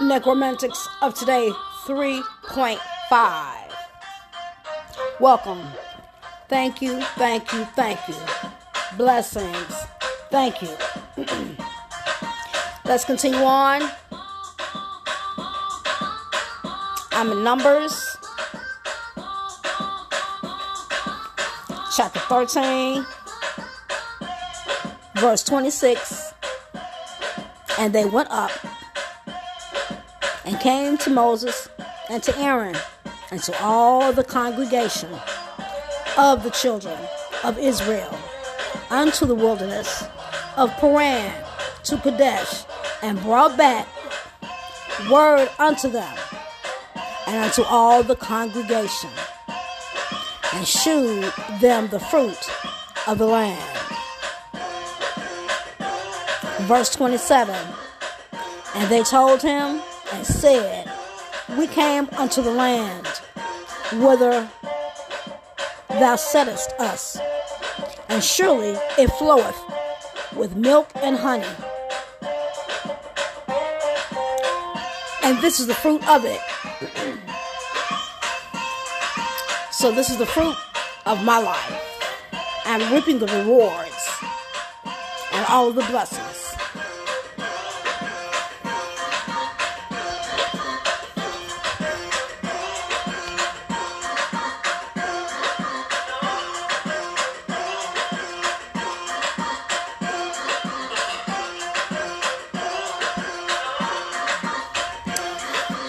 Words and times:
Necromantics 0.00 0.88
of 1.02 1.14
today 1.14 1.50
3.5. 1.84 3.58
Welcome. 5.20 5.60
Thank 6.48 6.80
you, 6.80 7.02
thank 7.16 7.52
you, 7.52 7.64
thank 7.76 8.00
you. 8.08 8.14
Blessings. 8.96 9.74
Thank 10.30 10.62
you. 10.62 10.70
Let's 12.86 13.04
continue 13.04 13.40
on. 13.40 13.82
I'm 17.12 17.32
in 17.32 17.44
Numbers, 17.44 18.16
chapter 21.94 22.20
13, 22.20 23.04
verse 25.16 25.44
26. 25.44 26.32
And 27.78 27.94
they 27.94 28.06
went 28.06 28.30
up 28.30 28.50
and 30.50 30.58
came 30.58 30.98
to 30.98 31.10
Moses 31.10 31.68
and 32.08 32.20
to 32.24 32.36
Aaron 32.36 32.74
and 33.30 33.40
to 33.44 33.62
all 33.62 34.12
the 34.12 34.24
congregation 34.24 35.08
of 36.18 36.42
the 36.42 36.50
children 36.50 36.98
of 37.44 37.56
Israel 37.56 38.18
unto 38.90 39.26
the 39.26 39.34
wilderness 39.34 40.08
of 40.56 40.72
Paran 40.78 41.32
to 41.84 41.98
Kadesh 41.98 42.64
and 43.00 43.20
brought 43.22 43.56
back 43.56 43.86
word 45.08 45.48
unto 45.60 45.88
them 45.88 46.18
and 47.28 47.44
unto 47.44 47.62
all 47.62 48.02
the 48.02 48.16
congregation 48.16 49.10
and 50.52 50.66
shewed 50.66 51.32
them 51.60 51.86
the 51.90 52.00
fruit 52.00 52.50
of 53.06 53.18
the 53.18 53.26
land. 53.26 53.78
Verse 56.62 56.90
27 56.90 57.54
And 58.74 58.90
they 58.90 59.04
told 59.04 59.42
him 59.42 59.80
and 60.12 60.26
said, 60.26 60.90
We 61.58 61.66
came 61.66 62.08
unto 62.16 62.42
the 62.42 62.50
land 62.50 63.06
whither 63.94 64.48
thou 65.88 66.16
settest 66.16 66.72
us, 66.78 67.18
and 68.08 68.22
surely 68.22 68.76
it 68.98 69.08
floweth 69.12 69.58
with 70.36 70.56
milk 70.56 70.90
and 70.96 71.16
honey. 71.16 71.46
And 75.22 75.38
this 75.42 75.60
is 75.60 75.66
the 75.66 75.74
fruit 75.74 76.06
of 76.08 76.24
it. 76.24 76.40
so, 79.72 79.92
this 79.92 80.10
is 80.10 80.18
the 80.18 80.26
fruit 80.26 80.56
of 81.06 81.24
my 81.24 81.38
life. 81.38 81.86
I'm 82.64 82.92
reaping 82.92 83.18
the 83.18 83.26
rewards 83.26 84.08
and 85.32 85.46
all 85.46 85.72
the 85.72 85.82
blessings. 85.82 86.29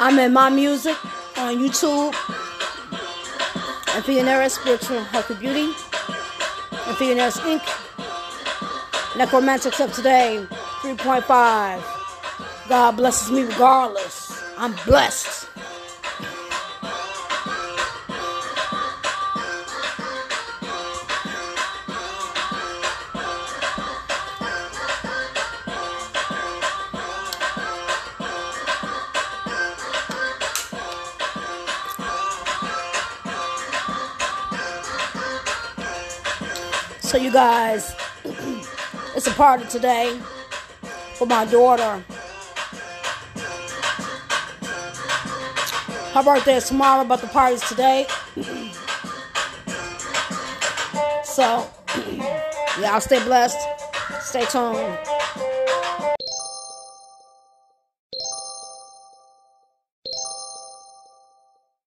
I'm 0.00 0.18
in 0.20 0.32
my 0.32 0.48
music 0.48 0.96
on 1.38 1.56
YouTube. 1.56 2.14
And 3.94 4.04
Fionaris 4.04 4.52
Spiritual 4.52 5.00
Healthy 5.00 5.34
Beauty. 5.34 5.64
And 5.64 6.96
Fionaris 6.96 7.38
Inc. 7.40 7.64
Necromantics 9.18 9.80
of 9.80 9.92
today, 9.92 10.46
3.5. 10.82 12.68
God 12.68 12.92
blesses 12.92 13.32
me 13.32 13.42
regardless. 13.42 14.40
I'm 14.56 14.74
blessed. 14.86 15.47
So, 37.08 37.16
you 37.16 37.32
guys, 37.32 37.96
it's 39.16 39.26
a 39.26 39.30
party 39.30 39.64
today 39.64 40.20
for 41.14 41.26
my 41.26 41.46
daughter. 41.46 42.04
Her 46.12 46.22
birthday 46.22 46.56
is 46.56 46.68
tomorrow, 46.68 47.04
but 47.04 47.22
the 47.22 47.28
party's 47.28 47.66
today. 47.66 48.06
So, 51.24 51.66
y'all 52.78 53.00
stay 53.00 53.24
blessed. 53.24 53.56
Stay 54.20 54.44
tuned. 54.44 55.17